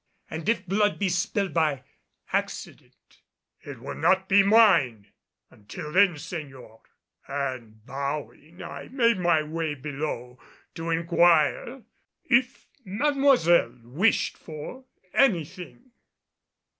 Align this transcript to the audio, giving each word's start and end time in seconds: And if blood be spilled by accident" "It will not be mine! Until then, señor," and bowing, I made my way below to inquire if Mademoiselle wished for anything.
And 0.31 0.49
if 0.49 0.65
blood 0.65 0.97
be 0.97 1.09
spilled 1.09 1.53
by 1.53 1.83
accident" 2.33 3.21
"It 3.61 3.79
will 3.79 3.93
not 3.93 4.27
be 4.27 4.41
mine! 4.41 5.11
Until 5.51 5.91
then, 5.91 6.15
señor," 6.15 6.79
and 7.27 7.85
bowing, 7.85 8.63
I 8.63 8.87
made 8.87 9.19
my 9.19 9.43
way 9.43 9.75
below 9.75 10.39
to 10.73 10.89
inquire 10.89 11.83
if 12.23 12.65
Mademoiselle 12.83 13.77
wished 13.83 14.39
for 14.39 14.85
anything. 15.13 15.91